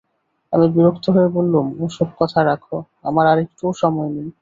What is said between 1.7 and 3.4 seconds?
ও-সব কথা রাখো, আমার আর